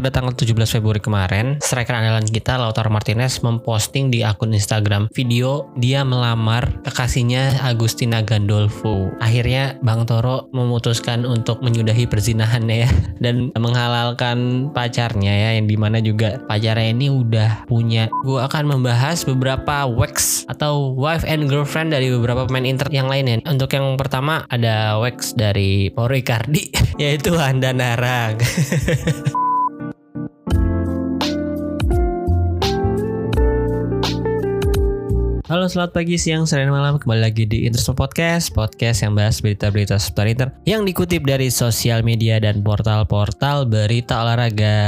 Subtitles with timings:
[0.00, 5.68] pada tanggal 17 Februari kemarin, striker andalan kita Lautaro Martinez memposting di akun Instagram video
[5.76, 9.12] dia melamar kekasihnya Agustina Gandolfo.
[9.20, 12.90] Akhirnya Bang Toro memutuskan untuk menyudahi perzinahannya ya
[13.24, 18.08] dan menghalalkan pacarnya ya yang di mana juga pacarnya ini udah punya.
[18.24, 23.44] Gue akan membahas beberapa wax atau wife and girlfriend dari beberapa pemain Inter yang lainnya.
[23.44, 26.72] Untuk yang pertama ada wax dari Mauro Icardi
[27.02, 28.40] yaitu Anda Narang.
[35.50, 36.94] Halo selamat pagi, siang, sore, malam.
[36.94, 42.06] Kembali lagi di Intersport Podcast Podcast yang bahas berita-berita seputar Inter Yang dikutip dari sosial
[42.06, 44.78] media dan portal-portal berita olahraga.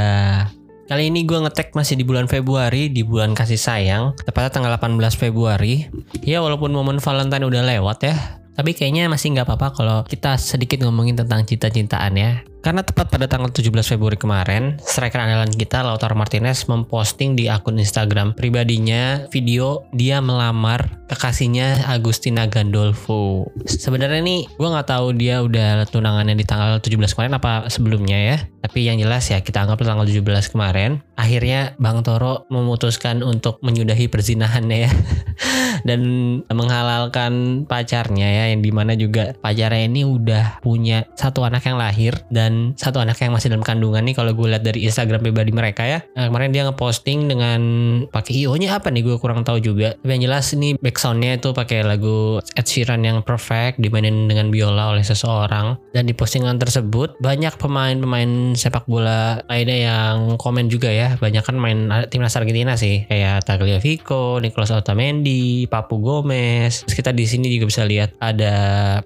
[0.87, 4.15] Kali ini gue ngetek masih di bulan Februari Di bulan kasih sayang.
[4.23, 5.83] Tepatnya tanggal 18 Februari.
[6.23, 8.15] Ya walaupun momen Valentine udah lewat ya
[8.53, 12.31] tapi kayaknya masih nggak apa-apa kalau kita sedikit ngomongin tentang cinta-cintaan ya.
[12.63, 17.75] Karena tepat pada tanggal 17 Februari kemarin, striker andalan kita Lautaro Martinez memposting di akun
[17.75, 23.51] Instagram pribadinya video dia melamar kekasihnya Agustina Gandolfo.
[23.67, 28.37] Sebenarnya nih gue nggak tahu dia udah tunangannya di tanggal 17 kemarin apa sebelumnya ya.
[28.63, 30.23] Tapi yang jelas ya kita anggap tanggal 17
[30.55, 31.03] kemarin.
[31.19, 34.91] Akhirnya Bang Toro memutuskan untuk menyudahi perzinahannya ya.
[35.83, 36.01] Dan
[36.47, 42.15] menghalalkan pacarnya ya yang di mana juga pacarnya ini udah punya satu anak yang lahir
[42.31, 45.83] dan satu anak yang masih dalam kandungan nih kalau gue lihat dari Instagram pribadi mereka
[45.83, 45.99] ya.
[46.15, 47.61] Nah, kemarin dia ngeposting dengan
[48.09, 49.95] pakai io nya apa nih gue kurang tahu juga.
[49.99, 54.93] Tapi yang jelas ini backsoundnya itu pakai lagu Ed Sheeran yang perfect dimainin dengan biola
[54.95, 55.77] oleh seseorang.
[55.91, 61.15] Dan di postingan tersebut banyak pemain-pemain sepak bola lainnya yang komen juga ya.
[61.17, 66.85] Banyak kan main timnas Argentina sih kayak Tagliafico, Nicolas Otamendi, Papu Gomez.
[66.85, 68.53] Terus kita di sini juga bisa lihat ada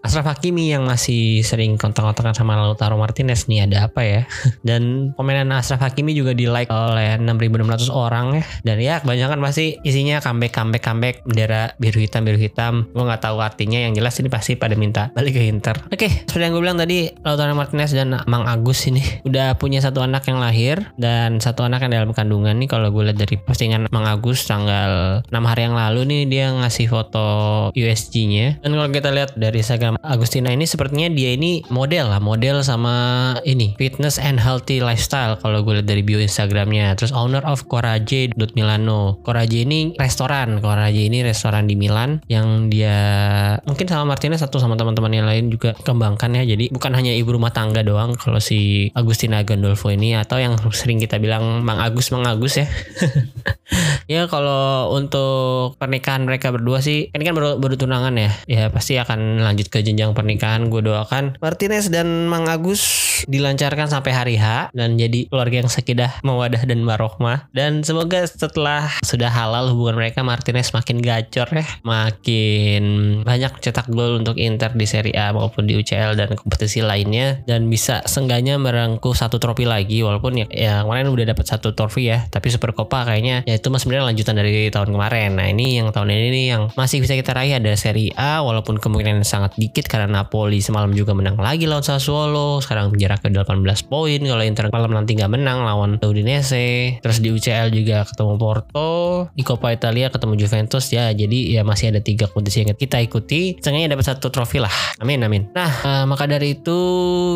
[0.03, 3.47] Ashraf Hakimi yang masih sering kontak-kontakan sama Lautaro Martinez.
[3.47, 4.27] Nih ada apa ya?
[4.67, 8.43] Dan komenan Ashraf Hakimi juga di like oleh 6600 orang ya.
[8.67, 11.15] Dan ya kebanyakan pasti isinya comeback comeback comeback.
[11.23, 12.91] Bendera biru hitam biru hitam.
[12.91, 13.79] Gue nggak tahu artinya.
[13.79, 15.79] Yang jelas ini pasti pada minta balik ke Inter.
[15.87, 19.79] Oke okay, seperti yang gue bilang tadi Lautaro Martinez dan Mang Agus ini udah punya
[19.79, 22.67] satu anak yang lahir dan satu anak yang dalam kandungan nih.
[22.67, 26.87] Kalau gue lihat dari postingan Mang Agus tanggal 6 hari yang lalu nih dia ngasih
[26.89, 27.27] foto
[27.73, 32.65] USG-nya dan kalau kita lihat dari Instagram Agustina ini sepertinya dia ini model lah model
[32.65, 32.95] sama
[33.45, 36.95] ini fitness and healthy lifestyle kalau gue lihat dari bio Instagramnya.
[36.95, 39.19] Terus owner of Coraje Milano.
[39.21, 40.59] Coraje ini restoran.
[40.59, 42.97] Coraje ini restoran di Milan yang dia
[43.67, 46.43] mungkin sama Martinez satu sama teman-teman yang lain juga kembangkan ya.
[46.43, 50.97] Jadi bukan hanya ibu rumah tangga doang kalau si Agustina Gandolfo ini atau yang sering
[50.99, 52.67] kita bilang Mang Agus Mang Agus ya.
[54.13, 57.09] ya kalau untuk pernikahan mereka berdua sih.
[57.11, 58.31] Ini kan baru, baru tunangan ya.
[58.47, 60.67] Ya pasti akan lanjut ke jenjang pernikahan.
[60.67, 61.39] Gue doakan.
[61.39, 66.85] Martinez dan Mang Agus dilancarkan sampai hari H dan jadi keluarga yang sekidah mawadah dan
[66.85, 71.65] warohmah dan semoga setelah sudah halal hubungan mereka Martinez makin gacor ya.
[71.81, 72.83] Makin
[73.25, 77.41] banyak cetak gol untuk Inter di Serie A maupun di UCL dan kompetisi lainnya.
[77.47, 82.11] Dan bisa sengganya merengkuh satu trofi lagi walaupun ya, ya kemarin udah dapat satu trofi
[82.11, 82.27] ya.
[82.29, 85.39] Tapi Super Copa kayaknya ya itu mas sebenarnya lanjutan dari tahun kemarin.
[85.39, 89.25] Nah ini yang tahun ini yang masih bisa kita raih ada Serie A walaupun kemungkinan
[89.25, 92.61] sangat dikit karena Napoli semalam juga menang lagi lawan Sassuolo.
[92.61, 93.57] Sekarang jarak ke 18
[93.89, 96.99] poin kalau Inter malam nanti nggak menang lawan Udinese.
[97.01, 98.91] Terus di UCL juga ketemu Porto.
[99.33, 100.89] Di Coppa Italia ketemu Juventus.
[100.93, 103.57] Ya jadi ya masih ada tiga kompetisi yang kita ikuti.
[103.59, 104.71] Seenggaknya dapat satu trofi lah.
[105.01, 105.49] Amin amin.
[105.51, 106.79] Nah uh, maka dari itu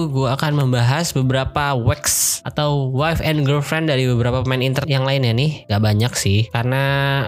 [0.09, 5.31] gue akan membahas beberapa wax atau wife and girlfriend dari beberapa pemain Inter yang lainnya
[5.35, 5.67] nih.
[5.67, 6.81] Gak banyak sih karena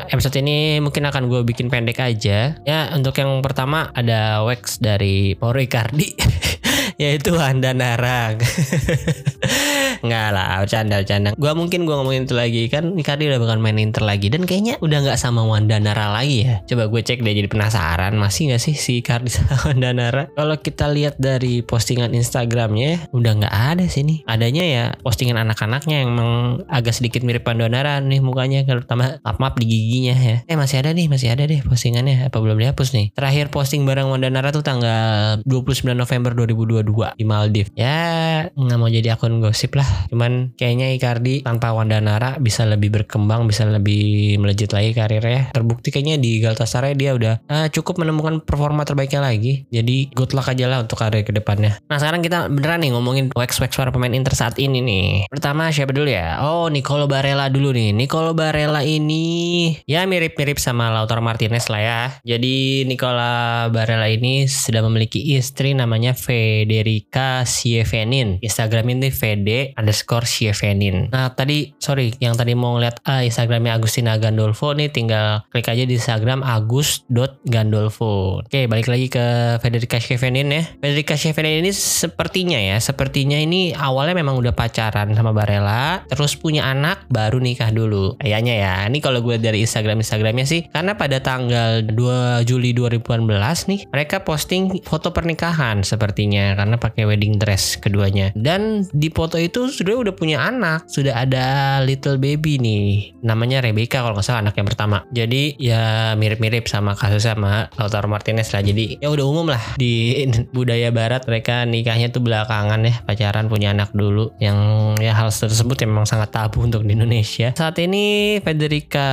[0.09, 2.57] episode ini mungkin akan gue pendek aja.
[2.65, 6.17] Ya untuk yang pertama ada wax dari Mauro Icardi
[6.97, 8.39] yaitu Anda Narang.
[10.03, 11.31] Nggak lah, bercanda.
[11.39, 14.75] Gua mungkin gua ngomongin itu lagi kan Icardi udah bukan main Inter lagi dan kayaknya
[14.83, 16.59] udah nggak sama Wanda Nara lagi ya.
[16.67, 20.23] Coba gue cek deh jadi penasaran masih nggak sih si Icardi sama Wanda Nara.
[20.35, 24.27] Kalau kita lihat dari postingan Instagramnya udah nggak ada sih nih.
[24.27, 29.39] Adanya ya postingan anak-anaknya yang memang agak sedikit mirip Wanda Nara nih mukanya terutama map
[29.39, 30.37] map di giginya ya.
[30.51, 33.15] Eh masih ada nih masih ada deh postingannya apa belum dihapus nih.
[33.15, 37.71] Terakhir posting bareng Wanda Nara tuh tanggal 29 November 2022 di Maldives.
[37.73, 42.93] Ya nggak mau jadi akun gosip lah Cuman kayaknya Icardi tanpa Wanda Nara bisa lebih
[42.93, 45.53] berkembang, bisa lebih melejit lagi karirnya.
[45.53, 49.65] Terbukti kayaknya di Galatasaray dia udah uh, cukup menemukan performa terbaiknya lagi.
[49.69, 51.77] Jadi good luck aja lah untuk karir ke depannya.
[51.89, 55.07] Nah sekarang kita beneran nih ngomongin wax-wax para pemain Inter saat ini nih.
[55.29, 56.41] Pertama siapa dulu ya?
[56.41, 57.93] Oh Nicolo Barella dulu nih.
[57.93, 62.01] Nicolo Barella ini ya mirip-mirip sama Lautaro Martinez lah ya.
[62.25, 68.41] Jadi Nicola Barella ini sudah memiliki istri namanya Fede Federica Sievenin.
[68.41, 71.13] Instagram ini Fede underscore Sievenin.
[71.13, 75.85] Nah tadi sorry yang tadi mau ngeliat ah, Instagramnya Agustina Gandolfo nih tinggal klik aja
[75.85, 78.41] di Instagram agus.gandolfo.
[78.41, 80.65] Oke balik lagi ke Federica Sievenin ya.
[80.81, 86.65] Federica Sievenin ini sepertinya ya sepertinya ini awalnya memang udah pacaran sama Barella terus punya
[86.65, 88.75] anak baru nikah dulu kayaknya ya.
[88.89, 93.29] Ini kalau gue dari Instagram Instagramnya sih karena pada tanggal 2 Juli 2018
[93.69, 98.31] nih mereka posting foto pernikahan sepertinya karena pakai wedding dress keduanya.
[98.31, 103.19] Dan di foto itu sudah udah punya anak sudah ada little baby nih.
[103.19, 105.03] Namanya Rebecca kalau nggak salah anak yang pertama.
[105.11, 108.63] Jadi ya mirip-mirip sama kasus sama Lautaro Martinez lah.
[108.63, 109.59] Jadi ya udah umum lah.
[109.75, 110.23] Di
[110.55, 112.95] budaya barat mereka nikahnya tuh belakangan ya.
[113.03, 114.31] Pacaran punya anak dulu.
[114.39, 114.57] Yang
[115.03, 117.51] ya hal tersebut yang memang sangat tabu untuk di Indonesia.
[117.51, 119.07] Saat ini Federica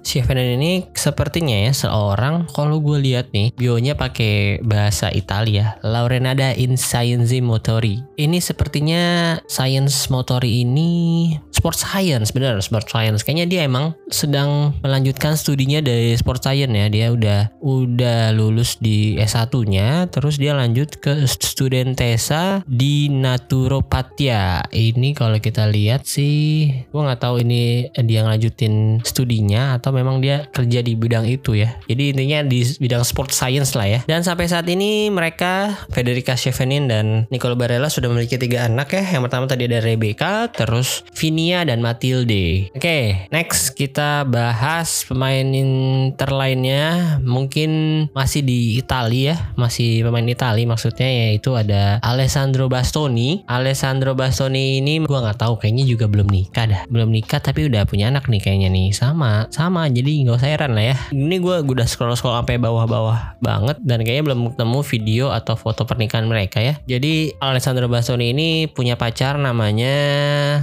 [0.00, 6.78] Schiavenin ini sepertinya ya seorang kalau gue lihat nih bionya pakai bahasa Italia Laurenada in
[6.86, 7.98] Scienze Motori.
[8.14, 13.26] Ini sepertinya science motori ini sport science bener sport science.
[13.26, 16.86] Kayaknya dia emang sedang melanjutkan studinya dari sport science ya.
[16.86, 25.42] Dia udah udah lulus di S1-nya terus dia lanjut ke studentesa di naturopatia ini kalau
[25.42, 30.94] kita lihat sih gue nggak tahu ini dia ngelanjutin studinya atau memang dia kerja di
[30.94, 31.74] bidang itu ya.
[31.90, 34.00] Jadi intinya di bidang sport science lah ya.
[34.06, 36.38] Dan sampai saat ini mereka Federica
[36.84, 39.16] Dan Nicolo Barella sudah memiliki tiga anak ya.
[39.16, 42.68] Yang pertama tadi ada Rebecca terus Vinia dan Matilde.
[42.76, 47.16] Oke okay, next kita bahas pemain Inter lainnya.
[47.24, 47.70] Mungkin
[48.12, 53.42] masih di Italia ya masih pemain Italia maksudnya yaitu ada Alessandro Bastoni.
[53.50, 56.82] Alessandro Bastoni ini gua nggak tahu kayaknya juga belum nikah dah.
[56.86, 58.90] Belum nikah tapi udah punya anak nih kayaknya nih.
[58.90, 60.96] Sama sama jadi nggak usah heran lah ya.
[61.14, 65.86] Ini gue udah scroll scroll sampai bawah-bawah banget dan kayaknya belum ketemu video atau foto
[65.86, 69.94] pernikahan mereka ya jadi Alessandro Bastoni ini punya pacar namanya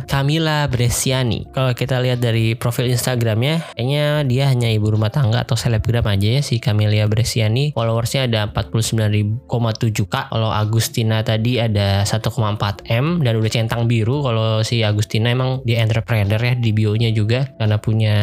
[0.10, 1.48] Camilla Bresciani.
[1.54, 6.40] Kalau kita lihat dari profil Instagramnya kayaknya dia hanya ibu rumah tangga atau selebgram aja
[6.40, 7.72] ya si Camilla Bresciani.
[7.78, 14.82] Followersnya ada 49,7k kalau Agustina tadi ada 1,4 m dan udah centang biru kalau si
[14.82, 18.18] Agustina emang dia entrepreneur ya di bionya juga karena punya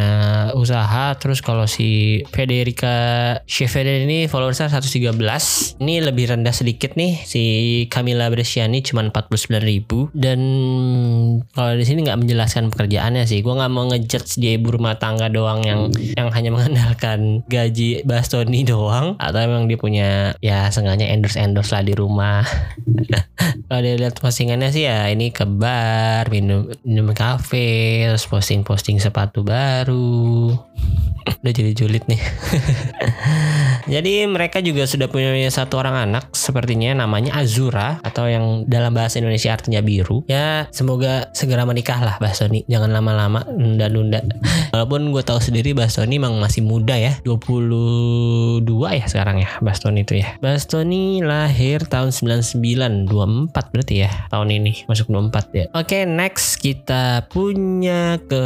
[0.59, 1.15] usaha.
[1.17, 7.43] Terus kalau si Federica Schiaffeder ini followersnya 113 ini lebih rendah sedikit nih si
[7.87, 10.09] Camilla Bresciani cuma 49 ribu.
[10.15, 10.41] Dan
[11.53, 13.41] kalau di sini nggak menjelaskan pekerjaannya sih.
[13.41, 18.63] Gue nggak mau ngejudge dia ibu rumah tangga doang yang yang hanya mengandalkan gaji Bastoni
[18.67, 19.19] doang.
[19.21, 20.09] Atau emang dia punya
[20.45, 22.43] ya sengaja endorse endorse lah di rumah.
[23.67, 28.99] Kalau dia lihat postingannya sih ya ini ke bar minum minum kafe terus posting posting
[28.99, 30.55] sepatu baru.
[31.41, 32.21] Udah jadi julid nih
[33.91, 39.19] jadi mereka juga sudah punya satu orang anak sepertinya namanya Azura atau yang dalam bahasa
[39.19, 40.23] Indonesia artinya biru.
[40.31, 44.23] Ya semoga segera menikah lah Bastoni jangan lama-lama nunda-nunda.
[44.73, 47.19] Walaupun gue tahu sendiri Bastoni emang masih muda ya.
[47.27, 48.63] 22
[48.95, 50.39] ya sekarang ya Bastoni itu ya.
[50.39, 54.87] Bastoni lahir tahun 99 24 berarti ya tahun ini.
[54.87, 55.65] Masuk 24 ya.
[55.75, 58.43] Oke next kita punya ke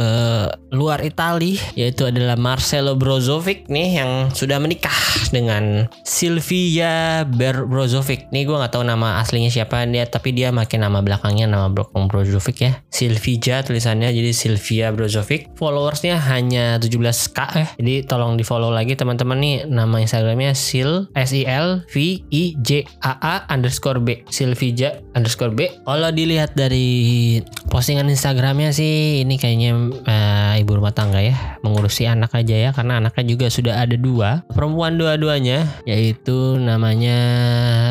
[0.73, 4.95] luar Itali yaitu adalah Marcelo Brozovic nih yang sudah menikah
[5.35, 8.31] dengan Silvia Brozovic.
[8.31, 12.07] Nih gue nggak tahu nama aslinya siapa dia, tapi dia makin nama belakangnya nama belakang
[12.07, 12.71] Brozovic ya.
[12.87, 15.51] Silvia tulisannya jadi Silvia Brozovic.
[15.59, 17.67] Followersnya hanya 17k ya.
[17.75, 22.55] Jadi tolong di follow lagi teman-teman nih nama Instagramnya Sil S I L V I
[22.63, 25.67] J A A underscore B Silvija underscore B.
[25.83, 29.71] Kalau dilihat dari postingan Instagramnya sih ini kayaknya
[30.05, 34.43] uh, ibu rumah tangga ya mengurusi anak aja ya karena anaknya juga sudah ada dua.
[34.51, 37.19] Perempuan dua-duanya yaitu namanya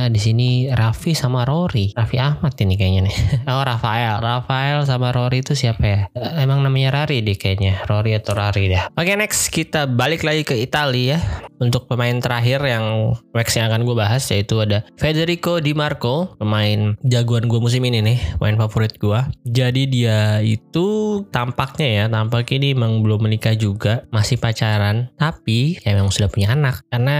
[0.08, 1.92] di sini Raffi sama Rory.
[1.94, 3.16] Raffi Ahmad ini kayaknya nih.
[3.54, 4.18] Oh Rafael.
[4.24, 6.00] Rafael sama Rory itu siapa ya?
[6.40, 7.84] Emang namanya Rari deh kayaknya.
[7.86, 8.88] Rory atau Rari dah.
[8.96, 9.52] Oke next.
[9.52, 11.18] Kita balik lagi ke Italia ya.
[11.60, 16.34] Untuk pemain terakhir yang next yang akan gue bahas yaitu ada Federico Di Marco.
[16.40, 18.18] Pemain jagoan gue musim ini nih.
[18.40, 24.38] Pemain favorit gue jadi dia itu tampaknya ya tampaknya ini emang belum menikah juga, masih
[24.38, 26.82] pacaran, tapi ya memang sudah punya anak.
[26.88, 27.18] Karena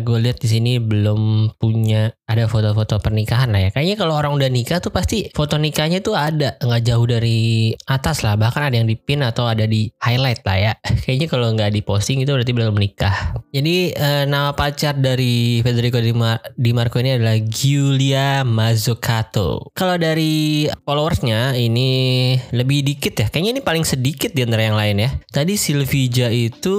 [0.00, 3.70] gue lihat di sini belum punya ada foto-foto pernikahan lah ya.
[3.74, 8.22] Kayaknya kalau orang udah nikah tuh pasti foto nikahnya tuh ada nggak jauh dari atas
[8.22, 10.72] lah, bahkan ada yang di pin atau ada di highlight lah ya.
[11.04, 13.34] Kayaknya kalau nggak diposting itu berarti belum menikah.
[13.50, 19.74] Jadi uh, nama pacar dari Federico Di, Mar Di Marco ini adalah Giulia Mazzucato.
[19.74, 21.90] Kalau dari followersnya ini
[22.54, 23.26] lebih dikit ya.
[23.26, 25.10] Kayaknya ini paling sedikit di antara lain ya.
[25.30, 26.76] Tadi Silvija itu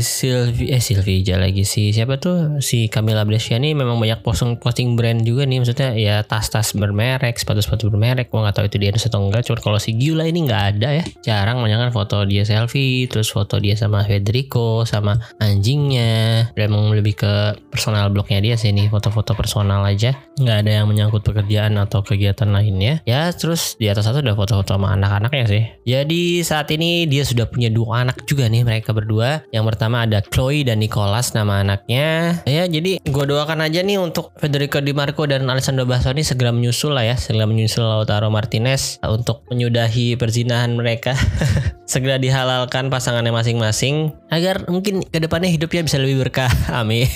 [0.00, 2.64] Silvi eh Silvi aja lagi si siapa tuh?
[2.64, 5.60] Si Camilla Bresciani memang banyak posting posting brand juga nih.
[5.60, 8.32] Maksudnya ya tas-tas bermerek sepatu-sepatu bermerek.
[8.32, 11.04] Gua nggak tahu itu dia atau enggak cuma kalau si Giula ini nggak ada ya.
[11.20, 16.46] Jarang banyak foto dia selfie terus foto dia sama Federico sama anjingnya.
[16.54, 20.14] Memang lebih ke personal blognya dia sih nih foto-foto personal aja.
[20.38, 23.02] Nggak ada yang menyangkut pekerjaan atau kegiatan lainnya.
[23.02, 25.64] Ya terus di atas satu ada foto-foto sama anak-anaknya sih.
[25.82, 29.42] Jadi saat ini dia sudah punya dua anak juga nih mereka berdua.
[29.50, 32.40] Yang pertama ada Chloe dan Nicholas nama anaknya.
[32.46, 36.94] Ya jadi gue doakan aja nih untuk Federico Di Marco dan Alessandro Bastoni segera menyusul
[36.94, 41.16] lah ya segera menyusul Lautaro Martinez untuk menyudahi perzinahan mereka
[41.88, 46.52] segera dihalalkan pasangannya masing-masing agar mungkin ke depannya hidupnya bisa lebih berkah.
[46.84, 47.08] Amin.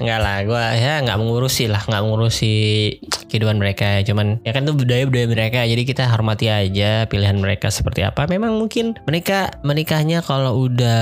[0.00, 2.54] Enggak lah, gue ya nggak mengurusi lah, nggak mengurusi
[3.30, 4.02] kehidupan mereka.
[4.02, 8.26] Cuman ya kan itu budaya budaya mereka, jadi kita hormati aja pilihan mereka seperti apa.
[8.26, 11.00] Memang mungkin menikah menikahnya kalau udah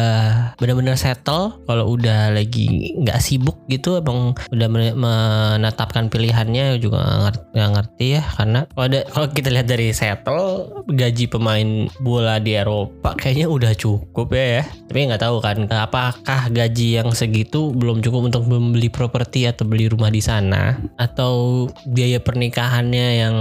[0.61, 8.21] benar-benar settle, kalau udah lagi nggak sibuk gitu, emang udah menetapkan pilihannya juga nggak ngerti
[8.21, 13.73] ya, karena kalau kalau kita lihat dari settle gaji pemain bola di Eropa kayaknya udah
[13.73, 14.65] cukup ya ya.
[14.91, 19.89] Tapi nggak tahu kan, apakah gaji yang segitu belum cukup untuk membeli properti atau beli
[19.89, 23.35] rumah di sana atau biaya pernikahannya yang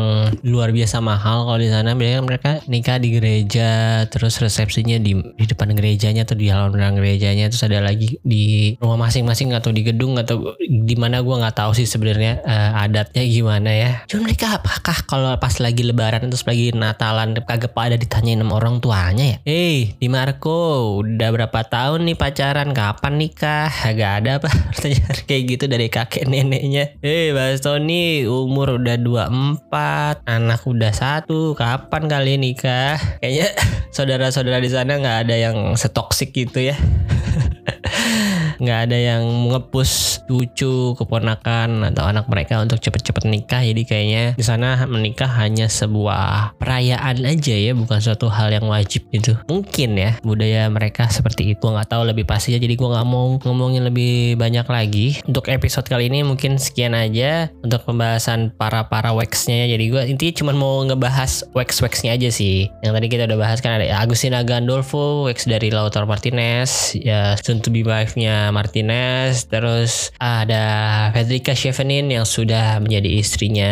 [0.45, 1.93] luar biasa mahal kalau di sana.
[1.93, 7.49] Biasanya mereka nikah di gereja terus resepsinya di di depan gerejanya atau di halaman gerejanya.
[7.51, 11.71] Terus ada lagi di rumah masing-masing atau di gedung atau di mana gue nggak tahu
[11.77, 13.91] sih sebenarnya uh, adatnya gimana ya.
[14.09, 18.79] Cuma mereka apakah kalau pas lagi lebaran terus lagi natalan kagak pada ditanyain sama orang
[18.79, 19.37] tuanya ya?
[19.45, 22.69] Hey di Marco udah berapa tahun nih pacaran?
[22.71, 23.71] Kapan nikah?
[23.85, 26.97] Agak ada apa pertanyaan kayak gitu dari kakek neneknya.
[27.01, 32.99] Eh hey, Bastoni umur udah 24 anak udah satu kapan kalian nikah?
[33.23, 33.47] Kayaknya
[33.95, 36.75] saudara-saudara di sana nggak ada yang setoksik gitu ya
[38.59, 39.23] nggak ada yang
[39.53, 43.63] ngepus cucu keponakan atau anak mereka untuk cepet-cepet nikah.
[43.63, 49.07] Jadi kayaknya di sana menikah hanya sebuah perayaan aja ya bukan suatu hal yang wajib
[49.09, 49.39] gitu.
[49.47, 51.63] Mungkin ya budaya mereka seperti itu.
[51.63, 55.07] Nggak tahu lebih pasti ya jadi gue nggak mau ngomongin lebih banyak lagi.
[55.23, 59.77] Untuk episode kali ini mungkin sekian aja untuk pembahasan para para waxnya ya.
[59.77, 62.67] Jadi gue intinya cuma mau ngebahas wax waxnya aja sih.
[62.83, 67.63] Yang tadi kita udah bahas kan ada Agustina Gandolfo wax dari Lautaro Martinez ya soon
[67.63, 73.71] to be wife-nya Martinez, terus ada Federica Chevenin yang sudah menjadi istrinya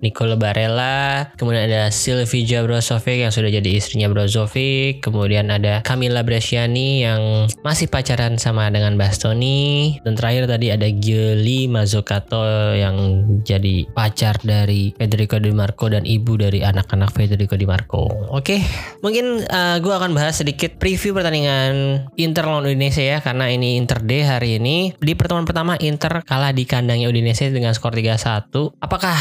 [0.00, 7.04] Nicole Barella, kemudian ada Silvija Brozovic yang sudah jadi istrinya Brozovic, kemudian ada Camilla Bresciani
[7.04, 14.40] yang masih pacaran sama dengan Bastoni, dan terakhir tadi ada Giuli Mazzucato yang jadi pacar
[14.42, 18.08] dari Federico Di Marco dan ibu dari anak-anak Federico Di Marco.
[18.32, 18.62] Oke,
[19.02, 24.02] mungkin uh, gue akan bahas sedikit preview pertandingan Inter lawan Indonesia ya karena ini Inter
[24.06, 24.94] D hari ini.
[25.02, 28.78] Di pertemuan pertama Inter kalah di kandangnya Udinese dengan skor 3-1.
[28.78, 29.18] Apakah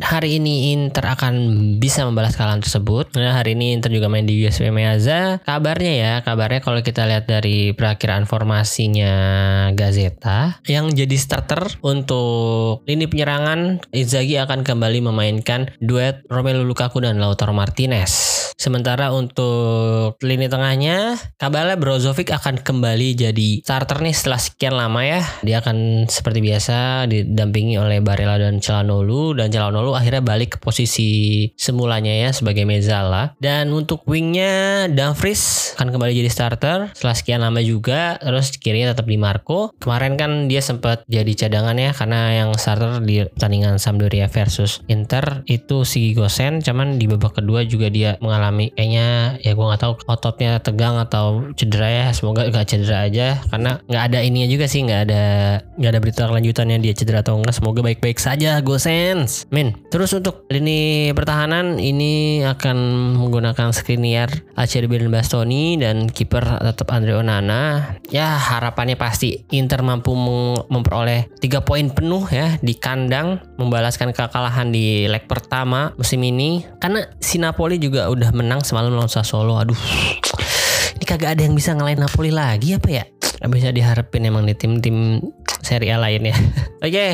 [0.00, 1.34] hari ini Inter akan
[1.76, 3.12] bisa membalas kekalahan tersebut?
[3.20, 5.44] Nah, hari ini Inter juga main di USP Meazza.
[5.44, 9.12] Kabarnya ya, kabarnya kalau kita lihat dari perakiraan formasinya
[9.76, 17.20] Gazeta yang jadi starter untuk lini penyerangan Inzaghi akan kembali memainkan duet Romelu Lukaku dan
[17.20, 18.40] Lautaro Martinez.
[18.56, 25.18] Sementara untuk lini tengahnya, kabarnya Brozovic akan kembali jadi starter nih setelah sekian lama ya.
[25.42, 31.50] Dia akan seperti biasa didampingi oleh Barella dan Celanolu dan Celanolu akhirnya balik ke posisi
[31.58, 33.34] semulanya ya sebagai Mezala.
[33.42, 38.22] Dan untuk wingnya Dumfries akan kembali jadi starter setelah sekian lama juga.
[38.22, 39.74] Terus kirinya tetap di Marco.
[39.82, 45.42] Kemarin kan dia sempat jadi cadangan ya karena yang starter di pertandingan Sampdoria versus Inter
[45.50, 46.62] itu si Gosen.
[46.62, 51.50] Cuman di babak kedua juga dia mengalami kayaknya ya gue nggak tahu ototnya tegang atau
[51.58, 55.24] cedera ya semoga gak cedera aja karena nggak ada ada ininya juga sih nggak ada
[55.80, 60.44] nggak ada berita kelanjutannya dia cedera atau enggak semoga baik-baik saja Gosens min terus untuk
[60.52, 62.76] lini pertahanan ini akan
[63.16, 67.96] menggunakan Skriniar Acerbi dan Bastoni dan kiper tetap Andre Onana.
[68.12, 70.12] Ya harapannya pasti Inter mampu
[70.68, 76.62] memperoleh tiga poin penuh ya di kandang membalaskan kekalahan di leg pertama musim ini.
[76.78, 79.56] Karena si Napoli juga udah menang semalam lawan Sassuolo.
[79.56, 79.78] Aduh
[81.00, 83.04] ini kagak ada yang bisa ngalahin Napoli lagi apa ya
[83.50, 85.18] Bisa diharapin emang di tim-tim
[85.62, 86.36] seri A lain ya.
[86.84, 87.12] Oke, okay.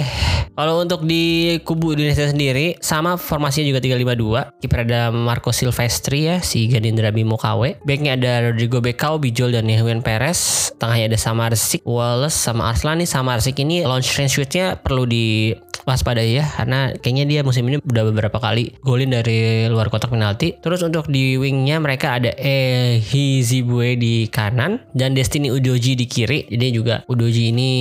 [0.57, 4.65] kalau untuk di kubu Indonesia sendiri sama formasinya juga 352.
[4.65, 7.85] Kiper ada Marco Silvestri ya, si Ganindra Bimo KW.
[7.85, 10.73] Backnya ada Rodrigo Becao, Bijol dan Yehuan Perez.
[10.81, 13.09] Tengahnya ada Samarsik, Wallace sama Arslan nih.
[13.09, 15.53] Samarsik ini launch range shootnya perlu di
[15.89, 20.61] waspadai ya karena kayaknya dia musim ini udah beberapa kali golin dari luar kotak penalti.
[20.61, 26.45] Terus untuk di wingnya mereka ada Ehizibue di kanan dan Destiny Udoji di kiri.
[26.53, 27.73] Jadi juga Udoji ini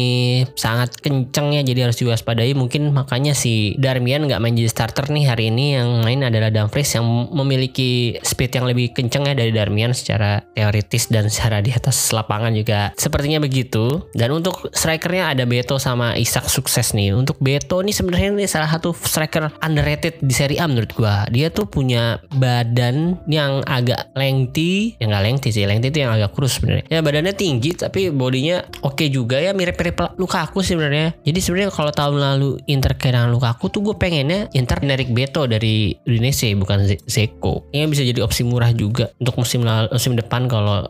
[0.57, 2.57] sangat kenceng ya jadi harus diwaspadai.
[2.57, 6.97] Mungkin makanya si Darmian nggak main jadi starter nih hari ini yang main adalah Dumfries
[6.97, 12.09] yang memiliki speed yang lebih kenceng ya dari Darmian secara teoritis dan secara di atas
[12.11, 14.03] lapangan juga sepertinya begitu.
[14.17, 17.13] Dan untuk strikernya ada Beto sama Isak sukses nih.
[17.13, 21.29] Untuk Beto ini sebenarnya ini salah satu striker underrated di Serie A menurut gua.
[21.29, 26.33] Dia tuh punya badan yang agak lengthy, yang nggak lengthy sih, lengthy itu yang agak
[26.33, 26.89] kurus sebenarnya.
[26.89, 31.15] Ya badannya tinggi tapi bodinya oke okay juga ya mirip-mirip Lukaku sebenarnya.
[31.25, 35.95] Jadi sebenarnya kalau tahun lalu Inter kehilangan Lukaku tuh gue pengennya Inter menarik Beto dari
[36.07, 37.67] Udinese bukan Zeko.
[37.73, 40.87] Ini bisa jadi opsi murah juga untuk musim lalu, musim depan kalau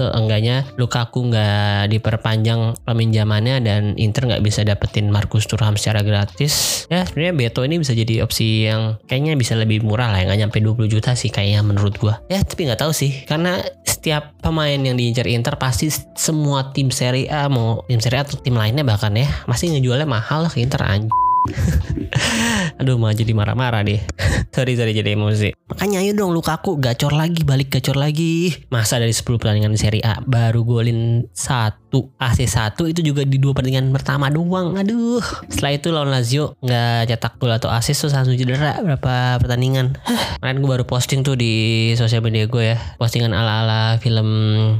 [0.00, 6.84] seenggaknya Lukaku nggak diperpanjang peminjamannya dan Inter nggak bisa dapetin Marcus Thuram secara gratis.
[6.88, 10.58] Ya sebenarnya Beto ini bisa jadi opsi yang kayaknya bisa lebih murah lah nggak nyampe
[10.64, 12.24] 20 juta sih kayaknya menurut gua.
[12.32, 17.28] Ya tapi nggak tahu sih karena setiap pemain yang diincar Inter pasti semua tim Serie
[17.28, 20.82] A mau tim Serie A atau tim lainnya bahkan ya masih ngejualnya mahal ke Inter
[20.82, 21.12] anjing
[22.80, 24.00] Aduh mau jadi marah-marah deh.
[24.54, 25.56] Sorry sorry jadi emosi.
[25.72, 28.52] Makanya ayo dong Lukaku gacor lagi balik gacor lagi.
[28.68, 33.52] Masa dari 10 pertandingan di Serie A Baru golin 1 AC1 itu juga di dua
[33.52, 34.72] pertandingan pertama doang.
[34.80, 35.20] Aduh.
[35.52, 40.00] Setelah itu lawan Lazio nggak cetak gol atau asis tuh langsung cedera Berapa pertandingan.
[40.40, 42.76] Kemarin gue baru posting tuh di sosial media gue ya.
[42.96, 44.28] Postingan ala-ala film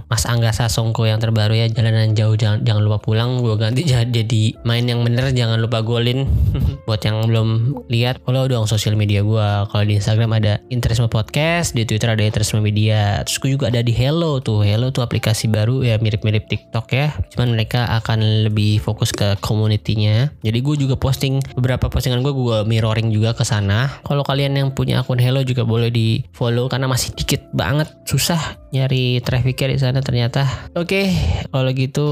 [0.08, 3.44] Mas Angga Sasongko yang terbaru ya Jalanan jauh jangan, jangan lupa pulang.
[3.44, 6.24] Gue ganti jadi main yang bener jangan lupa golin.
[6.88, 7.48] Buat yang belum
[7.92, 12.24] lihat follow dong sosial media gue kalau di Instagram ada Interisme Podcast di Twitter ada
[12.24, 13.20] Interisme Media.
[13.28, 14.64] Terus gue juga ada di Hello tuh.
[14.64, 17.01] Hello tuh aplikasi baru ya mirip-mirip TikTok ya
[17.34, 20.30] cuman mereka akan lebih fokus ke community-nya.
[20.44, 23.90] Jadi gue juga posting beberapa postingan gue gue mirroring juga ke sana.
[24.06, 27.90] Kalau kalian yang punya akun Hello juga boleh di follow karena masih dikit banget.
[28.06, 30.46] Susah nyari trafficnya di sana ternyata.
[30.78, 31.10] Oke
[31.50, 32.08] kalau gitu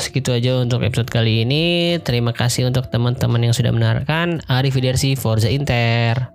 [0.00, 1.96] segitu aja untuk episode kali ini.
[2.00, 4.40] Terima kasih untuk teman-teman yang sudah mendengarkan.
[4.48, 4.76] Arif
[5.20, 6.32] Forza Inter